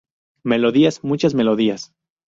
[0.43, 1.93] Melodías, muchas melodías.